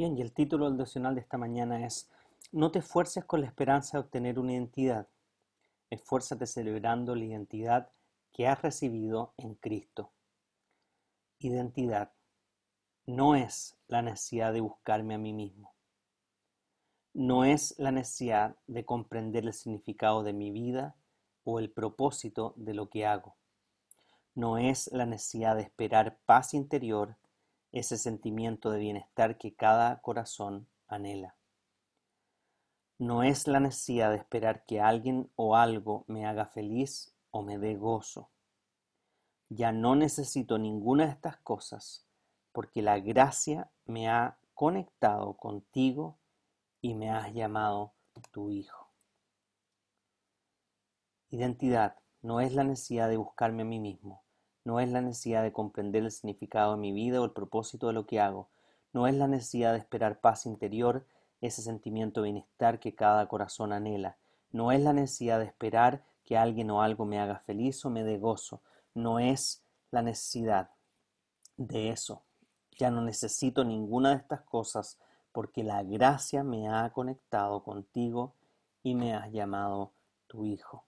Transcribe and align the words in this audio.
Bien, 0.00 0.16
y 0.16 0.22
el 0.22 0.32
título 0.32 0.64
del 0.64 0.78
devocional 0.78 1.14
de 1.14 1.20
esta 1.20 1.36
mañana 1.36 1.84
es 1.84 2.08
No 2.52 2.70
te 2.70 2.78
esfuerces 2.78 3.22
con 3.26 3.42
la 3.42 3.46
esperanza 3.46 3.98
de 3.98 4.04
obtener 4.04 4.38
una 4.38 4.52
identidad. 4.52 5.06
Esfuérzate 5.90 6.46
celebrando 6.46 7.14
la 7.14 7.26
identidad 7.26 7.90
que 8.32 8.48
has 8.48 8.62
recibido 8.62 9.34
en 9.36 9.56
Cristo. 9.56 10.10
Identidad 11.38 12.14
no 13.04 13.34
es 13.34 13.76
la 13.88 14.00
necesidad 14.00 14.54
de 14.54 14.62
buscarme 14.62 15.16
a 15.16 15.18
mí 15.18 15.34
mismo. 15.34 15.74
No 17.12 17.44
es 17.44 17.74
la 17.76 17.92
necesidad 17.92 18.56
de 18.68 18.86
comprender 18.86 19.44
el 19.44 19.52
significado 19.52 20.22
de 20.22 20.32
mi 20.32 20.50
vida 20.50 20.96
o 21.44 21.58
el 21.58 21.70
propósito 21.70 22.54
de 22.56 22.72
lo 22.72 22.88
que 22.88 23.04
hago. 23.04 23.36
No 24.34 24.56
es 24.56 24.90
la 24.94 25.04
necesidad 25.04 25.56
de 25.56 25.62
esperar 25.64 26.20
paz 26.24 26.54
interior 26.54 27.18
ese 27.72 27.96
sentimiento 27.96 28.70
de 28.70 28.78
bienestar 28.78 29.38
que 29.38 29.54
cada 29.54 30.00
corazón 30.00 30.68
anhela. 30.88 31.36
No 32.98 33.22
es 33.22 33.46
la 33.46 33.60
necesidad 33.60 34.10
de 34.10 34.16
esperar 34.16 34.64
que 34.66 34.80
alguien 34.80 35.30
o 35.36 35.56
algo 35.56 36.04
me 36.06 36.26
haga 36.26 36.46
feliz 36.46 37.14
o 37.30 37.42
me 37.42 37.58
dé 37.58 37.76
gozo. 37.76 38.30
Ya 39.48 39.72
no 39.72 39.96
necesito 39.96 40.58
ninguna 40.58 41.06
de 41.06 41.12
estas 41.12 41.36
cosas 41.38 42.04
porque 42.52 42.82
la 42.82 42.98
gracia 42.98 43.70
me 43.86 44.08
ha 44.08 44.38
conectado 44.54 45.34
contigo 45.34 46.18
y 46.80 46.94
me 46.94 47.10
has 47.10 47.32
llamado 47.32 47.94
tu 48.32 48.50
hijo. 48.50 48.88
Identidad 51.30 51.96
no 52.22 52.40
es 52.40 52.52
la 52.52 52.64
necesidad 52.64 53.08
de 53.08 53.16
buscarme 53.16 53.62
a 53.62 53.66
mí 53.66 53.78
mismo, 53.78 54.22
no 54.64 54.80
es 54.80 54.90
la 54.90 55.00
necesidad 55.00 55.42
de 55.42 55.52
comprender 55.52 56.04
el 56.04 56.10
significado 56.10 56.72
de 56.72 56.80
mi 56.80 56.92
vida 56.92 57.20
o 57.20 57.24
el 57.24 57.32
propósito 57.32 57.86
de 57.86 57.92
lo 57.94 58.06
que 58.06 58.20
hago. 58.20 58.48
No 58.92 59.06
es 59.06 59.14
la 59.14 59.28
necesidad 59.28 59.72
de 59.72 59.78
esperar 59.78 60.20
paz 60.20 60.46
interior, 60.46 61.06
ese 61.40 61.62
sentimiento 61.62 62.20
de 62.20 62.26
bienestar 62.26 62.80
que 62.80 62.94
cada 62.94 63.26
corazón 63.26 63.72
anhela. 63.72 64.18
No 64.52 64.72
es 64.72 64.80
la 64.80 64.92
necesidad 64.92 65.38
de 65.38 65.46
esperar 65.46 66.04
que 66.24 66.36
alguien 66.36 66.70
o 66.70 66.82
algo 66.82 67.06
me 67.06 67.18
haga 67.18 67.38
feliz 67.38 67.84
o 67.84 67.90
me 67.90 68.04
dé 68.04 68.18
gozo. 68.18 68.60
No 68.94 69.18
es 69.18 69.62
la 69.90 70.02
necesidad 70.02 70.70
de 71.56 71.90
eso. 71.90 72.22
Ya 72.78 72.90
no 72.90 73.02
necesito 73.02 73.64
ninguna 73.64 74.10
de 74.10 74.16
estas 74.16 74.42
cosas 74.42 74.98
porque 75.32 75.62
la 75.62 75.82
gracia 75.82 76.42
me 76.42 76.68
ha 76.68 76.90
conectado 76.90 77.62
contigo 77.62 78.34
y 78.82 78.94
me 78.94 79.14
has 79.14 79.30
llamado 79.30 79.92
tu 80.26 80.44
hijo. 80.44 80.84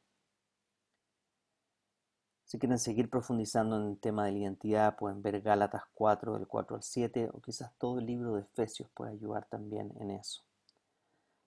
Si 2.53 2.59
quieren 2.59 2.79
seguir 2.79 3.09
profundizando 3.09 3.81
en 3.81 3.93
el 3.93 3.99
tema 3.99 4.27
de 4.27 4.33
la 4.33 4.39
identidad, 4.41 4.97
pueden 4.97 5.23
ver 5.23 5.41
Gálatas 5.41 5.85
4, 5.95 6.35
del 6.35 6.47
4 6.47 6.77
al 6.77 6.83
7, 6.83 7.31
o 7.33 7.41
quizás 7.41 7.73
todo 7.79 7.99
el 7.99 8.05
libro 8.05 8.35
de 8.35 8.43
Efesios 8.43 8.91
puede 8.91 9.13
ayudar 9.13 9.47
también 9.49 9.91
en 9.99 10.11
eso. 10.11 10.43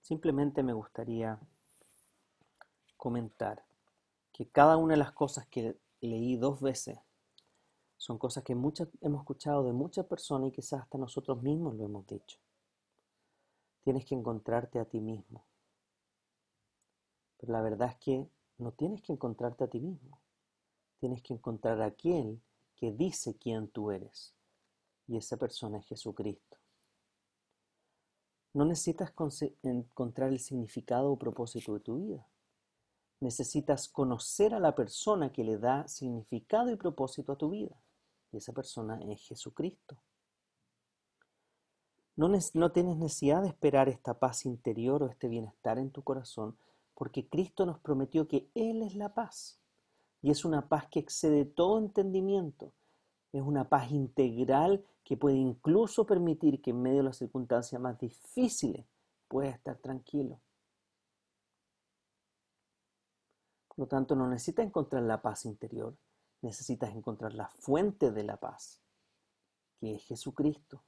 Simplemente 0.02 0.64
me 0.64 0.74
gustaría 0.74 1.38
comentar 2.98 3.64
que 4.34 4.48
cada 4.48 4.78
una 4.78 4.96
de 4.96 4.98
las 4.98 5.12
cosas 5.12 5.46
que 5.46 5.78
leí 6.02 6.38
dos 6.38 6.60
veces 6.60 6.98
son 7.98 8.18
cosas 8.18 8.44
que 8.44 8.56
muchas, 8.56 8.88
hemos 9.00 9.22
escuchado 9.22 9.64
de 9.64 9.74
muchas 9.74 10.08
personas 10.08 10.50
y 10.50 10.54
quizás 10.54 10.82
hasta 10.82 10.98
nosotros 10.98 11.40
mismos 11.44 11.76
lo 11.76 11.86
hemos 11.86 12.08
dicho. 12.08 12.40
Tienes 13.84 14.06
que 14.06 14.16
encontrarte 14.16 14.80
a 14.80 14.86
ti 14.86 15.00
mismo. 15.02 15.46
Pero 17.38 17.54
la 17.54 17.62
verdad 17.62 17.90
es 17.90 17.96
que 17.98 18.28
no 18.58 18.72
tienes 18.72 19.04
que 19.04 19.14
encontrarte 19.14 19.66
a 19.66 19.68
ti 19.68 19.80
mismo 19.80 20.25
tienes 21.06 21.22
que 21.22 21.36
encontrar 21.36 21.84
a 21.84 21.86
aquel 21.86 22.42
que 22.76 22.92
dice 22.92 23.38
quién 23.38 23.68
tú 23.68 23.92
eres. 23.92 24.34
Y 25.08 25.18
esa 25.18 25.38
persona 25.38 25.78
es 25.78 25.86
Jesucristo. 25.86 26.58
No 28.54 28.66
necesitas 28.66 29.14
encontrar 29.62 30.30
el 30.30 30.40
significado 30.40 31.12
o 31.12 31.20
propósito 31.20 31.76
de 31.76 31.80
tu 31.82 31.98
vida. 31.98 32.28
Necesitas 33.20 33.88
conocer 33.88 34.56
a 34.56 34.60
la 34.60 34.74
persona 34.74 35.32
que 35.32 35.44
le 35.44 35.60
da 35.60 35.88
significado 35.88 36.72
y 36.72 36.76
propósito 36.76 37.34
a 37.34 37.38
tu 37.38 37.52
vida. 37.52 37.80
Y 38.32 38.38
esa 38.38 38.52
persona 38.52 39.00
es 39.04 39.22
Jesucristo. 39.28 40.02
No, 42.16 42.32
no 42.56 42.72
tienes 42.72 42.98
necesidad 42.98 43.44
de 43.44 43.50
esperar 43.50 43.90
esta 43.90 44.18
paz 44.18 44.48
interior 44.48 45.04
o 45.04 45.08
este 45.08 45.28
bienestar 45.28 45.78
en 45.78 45.92
tu 45.92 46.02
corazón, 46.02 46.58
porque 46.96 47.30
Cristo 47.30 47.68
nos 47.68 47.80
prometió 47.80 48.28
que 48.28 48.50
Él 48.56 48.82
es 48.82 48.96
la 48.96 49.14
paz. 49.14 49.60
Y 50.26 50.32
es 50.32 50.44
una 50.44 50.68
paz 50.68 50.88
que 50.88 50.98
excede 50.98 51.46
todo 51.46 51.78
entendimiento. 51.78 52.74
Es 53.32 53.44
una 53.44 53.70
paz 53.70 53.92
integral 53.92 54.84
que 55.04 55.18
puede 55.18 55.36
incluso 55.36 56.08
permitir 56.08 56.64
que 56.64 56.72
en 56.72 56.82
medio 56.82 56.98
de 56.98 57.04
las 57.04 57.18
circunstancias 57.18 57.80
más 57.80 58.00
difíciles 58.00 58.88
puedas 59.28 59.54
estar 59.54 59.78
tranquilo. 59.78 60.42
Por 63.68 63.78
lo 63.78 63.88
tanto, 63.88 64.16
no 64.16 64.28
necesitas 64.28 64.66
encontrar 64.66 65.04
la 65.04 65.22
paz 65.22 65.46
interior, 65.46 65.96
necesitas 66.42 66.90
encontrar 66.96 67.36
la 67.36 67.50
fuente 67.60 68.12
de 68.12 68.24
la 68.24 68.38
paz, 68.38 68.82
que 69.80 69.94
es 69.94 70.04
Jesucristo. 70.06 70.84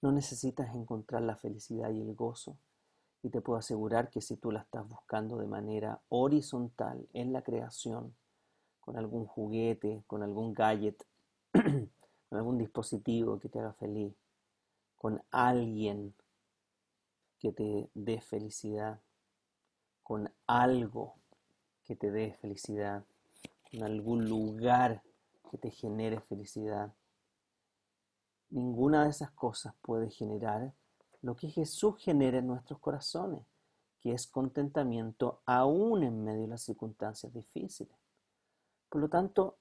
No 0.00 0.12
necesitas 0.12 0.72
encontrar 0.76 1.22
la 1.22 1.34
felicidad 1.34 1.90
y 1.90 2.02
el 2.02 2.14
gozo 2.14 2.56
y 3.24 3.30
te 3.30 3.40
puedo 3.40 3.58
asegurar 3.58 4.10
que 4.10 4.20
si 4.20 4.36
tú 4.36 4.52
la 4.52 4.60
estás 4.60 4.86
buscando 4.86 5.38
de 5.38 5.46
manera 5.46 5.98
horizontal 6.10 7.08
en 7.14 7.32
la 7.32 7.40
creación, 7.40 8.14
con 8.80 8.98
algún 8.98 9.24
juguete, 9.24 10.04
con 10.06 10.22
algún 10.22 10.52
gadget, 10.52 11.06
con 11.52 12.38
algún 12.38 12.58
dispositivo 12.58 13.38
que 13.38 13.48
te 13.48 13.60
haga 13.60 13.72
feliz, 13.72 14.14
con 14.94 15.22
alguien 15.30 16.14
que 17.38 17.50
te 17.50 17.88
dé 17.94 18.20
felicidad, 18.20 19.00
con 20.02 20.30
algo 20.46 21.14
que 21.82 21.96
te 21.96 22.10
dé 22.10 22.34
felicidad, 22.34 23.06
con 23.70 23.84
algún 23.84 24.28
lugar 24.28 25.02
que 25.50 25.56
te 25.56 25.70
genere 25.70 26.20
felicidad. 26.20 26.92
Ninguna 28.50 29.04
de 29.04 29.10
esas 29.10 29.30
cosas 29.30 29.74
puede 29.80 30.10
generar 30.10 30.74
lo 31.24 31.34
que 31.34 31.48
Jesús 31.48 31.96
genera 31.96 32.38
en 32.38 32.46
nuestros 32.46 32.78
corazones, 32.80 33.46
que 33.98 34.12
es 34.12 34.26
contentamiento 34.26 35.40
aún 35.46 36.02
en 36.02 36.22
medio 36.22 36.42
de 36.42 36.48
las 36.48 36.60
circunstancias 36.60 37.32
difíciles. 37.32 37.96
Por 38.90 39.00
lo 39.00 39.08
tanto, 39.08 39.56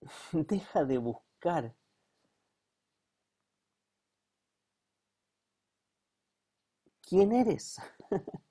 deja 0.32 0.84
de 0.84 0.98
buscar 0.98 1.76
quién 7.02 7.30
eres 7.30 7.76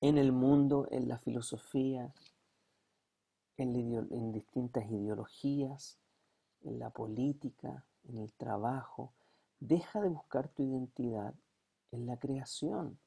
en 0.00 0.18
el 0.18 0.32
mundo, 0.32 0.88
en 0.90 1.08
la 1.08 1.18
filosofía, 1.18 2.12
en, 3.56 3.76
en 4.10 4.32
distintas 4.32 4.90
ideologías, 4.90 6.00
en 6.62 6.80
la 6.80 6.90
política, 6.90 7.86
en 8.08 8.18
el 8.18 8.32
trabajo, 8.32 9.12
Deja 9.60 10.00
de 10.00 10.08
buscar 10.08 10.48
tu 10.48 10.62
identidad 10.62 11.34
en 11.90 12.06
la 12.06 12.18
creación 12.18 12.98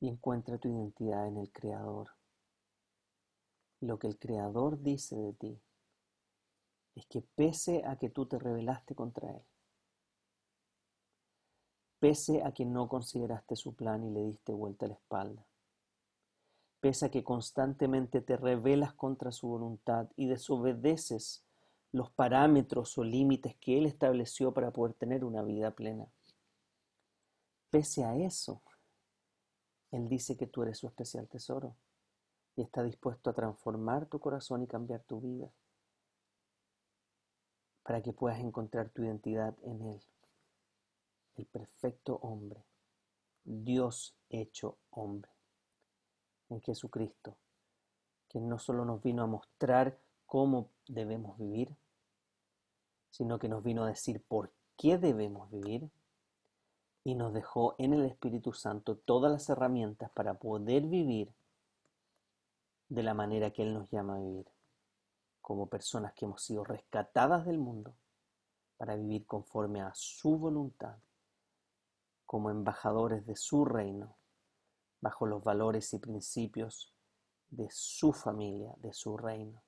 y 0.00 0.08
encuentra 0.08 0.58
tu 0.58 0.68
identidad 0.68 1.26
en 1.26 1.38
el 1.38 1.52
Creador. 1.52 2.10
Lo 3.80 3.98
que 3.98 4.08
el 4.08 4.18
Creador 4.18 4.82
dice 4.82 5.16
de 5.16 5.32
ti 5.34 5.60
es 6.96 7.06
que 7.06 7.22
pese 7.22 7.84
a 7.84 7.96
que 7.96 8.10
tú 8.10 8.26
te 8.26 8.38
rebelaste 8.38 8.94
contra 8.96 9.30
Él, 9.30 9.42
pese 12.00 12.42
a 12.42 12.52
que 12.52 12.64
no 12.64 12.88
consideraste 12.88 13.54
su 13.54 13.74
plan 13.74 14.02
y 14.02 14.10
le 14.10 14.24
diste 14.24 14.52
vuelta 14.52 14.88
la 14.88 14.94
espalda, 14.94 15.46
pese 16.80 17.06
a 17.06 17.10
que 17.10 17.22
constantemente 17.22 18.20
te 18.20 18.36
rebelas 18.36 18.94
contra 18.94 19.30
su 19.30 19.46
voluntad 19.46 20.08
y 20.16 20.26
desobedeces 20.26 21.44
los 21.92 22.10
parámetros 22.10 22.96
o 22.98 23.04
límites 23.04 23.56
que 23.56 23.78
Él 23.78 23.86
estableció 23.86 24.52
para 24.52 24.70
poder 24.70 24.94
tener 24.94 25.24
una 25.24 25.42
vida 25.42 25.70
plena. 25.70 26.06
Pese 27.70 28.04
a 28.04 28.16
eso, 28.16 28.62
Él 29.90 30.08
dice 30.08 30.36
que 30.36 30.46
tú 30.46 30.62
eres 30.62 30.78
su 30.78 30.86
especial 30.86 31.28
tesoro 31.28 31.76
y 32.56 32.62
está 32.62 32.82
dispuesto 32.82 33.30
a 33.30 33.34
transformar 33.34 34.06
tu 34.06 34.20
corazón 34.20 34.62
y 34.62 34.66
cambiar 34.66 35.02
tu 35.02 35.20
vida 35.20 35.50
para 37.82 38.02
que 38.02 38.12
puedas 38.12 38.40
encontrar 38.40 38.90
tu 38.90 39.02
identidad 39.02 39.56
en 39.62 39.80
Él, 39.80 40.00
el 41.36 41.46
perfecto 41.46 42.16
hombre, 42.16 42.62
Dios 43.44 44.14
hecho 44.28 44.76
hombre, 44.90 45.30
en 46.50 46.60
Jesucristo, 46.60 47.38
que 48.28 48.40
no 48.40 48.58
solo 48.58 48.84
nos 48.84 49.02
vino 49.02 49.22
a 49.22 49.26
mostrar 49.26 49.98
cómo 50.28 50.68
debemos 50.86 51.38
vivir, 51.38 51.74
sino 53.08 53.38
que 53.38 53.48
nos 53.48 53.64
vino 53.64 53.82
a 53.82 53.88
decir 53.88 54.22
por 54.22 54.52
qué 54.76 54.98
debemos 54.98 55.50
vivir 55.50 55.90
y 57.02 57.14
nos 57.14 57.32
dejó 57.32 57.74
en 57.78 57.94
el 57.94 58.04
Espíritu 58.04 58.52
Santo 58.52 58.96
todas 58.98 59.32
las 59.32 59.48
herramientas 59.48 60.10
para 60.10 60.34
poder 60.34 60.82
vivir 60.82 61.32
de 62.90 63.02
la 63.02 63.14
manera 63.14 63.50
que 63.50 63.62
Él 63.62 63.72
nos 63.72 63.88
llama 63.90 64.16
a 64.16 64.20
vivir, 64.20 64.46
como 65.40 65.66
personas 65.66 66.12
que 66.12 66.26
hemos 66.26 66.42
sido 66.42 66.62
rescatadas 66.62 67.46
del 67.46 67.58
mundo 67.58 67.94
para 68.76 68.96
vivir 68.96 69.24
conforme 69.24 69.80
a 69.80 69.92
su 69.94 70.36
voluntad, 70.36 70.98
como 72.26 72.50
embajadores 72.50 73.24
de 73.26 73.34
su 73.34 73.64
reino, 73.64 74.14
bajo 75.00 75.24
los 75.24 75.42
valores 75.42 75.90
y 75.94 75.98
principios 75.98 76.92
de 77.48 77.68
su 77.70 78.12
familia, 78.12 78.74
de 78.76 78.92
su 78.92 79.16
reino, 79.16 79.62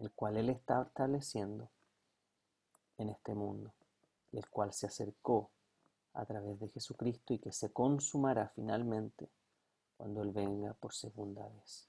el 0.00 0.10
cual 0.12 0.38
Él 0.38 0.48
está 0.48 0.82
estableciendo 0.82 1.70
en 2.96 3.10
este 3.10 3.34
mundo, 3.34 3.74
el 4.32 4.48
cual 4.48 4.72
se 4.72 4.86
acercó 4.86 5.50
a 6.14 6.24
través 6.24 6.58
de 6.58 6.68
Jesucristo 6.70 7.34
y 7.34 7.38
que 7.38 7.52
se 7.52 7.70
consumará 7.72 8.48
finalmente 8.48 9.30
cuando 9.96 10.22
Él 10.22 10.32
venga 10.32 10.72
por 10.74 10.94
segunda 10.94 11.46
vez. 11.48 11.88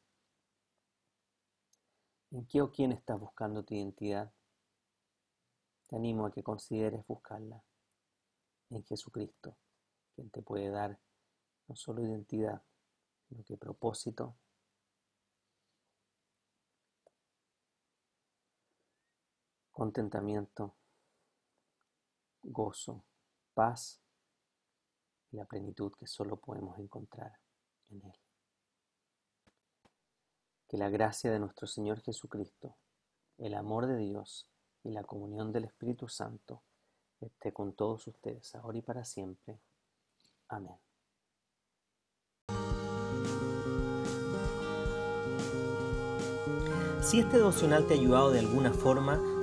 ¿En 2.32 2.46
qué 2.46 2.62
o 2.62 2.72
quién 2.72 2.92
estás 2.92 3.20
buscando 3.20 3.64
tu 3.64 3.76
identidad? 3.76 4.32
Te 5.88 5.96
animo 5.96 6.26
a 6.26 6.32
que 6.32 6.44
consideres 6.44 7.06
buscarla 7.08 7.64
en 8.70 8.84
Jesucristo, 8.84 9.56
quien 10.16 10.30
te 10.30 10.42
puede 10.42 10.70
dar 10.70 11.00
no 11.68 11.76
solo 11.76 12.04
identidad, 12.04 12.62
sino 13.28 13.44
que 13.44 13.56
propósito, 13.56 14.36
contentamiento, 19.82 20.76
gozo, 22.44 23.04
paz 23.56 24.00
y 25.32 25.38
la 25.38 25.46
plenitud 25.46 25.92
que 25.98 26.06
solo 26.06 26.38
podemos 26.38 26.78
encontrar 26.78 27.40
en 27.90 28.06
Él. 28.06 28.20
Que 30.68 30.78
la 30.78 30.88
gracia 30.92 31.32
de 31.32 31.40
nuestro 31.40 31.66
Señor 31.66 32.00
Jesucristo, 32.02 32.78
el 33.40 33.56
amor 33.56 33.88
de 33.88 33.98
Dios 33.98 34.48
y 34.84 34.92
la 34.92 35.04
comunión 35.04 35.52
del 35.52 35.64
Espíritu 35.64 36.08
Santo 36.08 36.62
esté 37.20 37.52
con 37.52 37.74
todos 37.74 38.06
ustedes 38.06 38.54
ahora 38.54 38.78
y 38.78 38.84
para 38.84 39.04
siempre. 39.04 39.60
Amén. 40.48 40.78
Si 47.02 47.20
este 47.20 47.38
devocional 47.38 47.88
te 47.88 47.96
ha 47.96 47.98
ayudado 47.98 48.30
de 48.30 48.38
alguna 48.38 48.72
forma, 48.72 49.20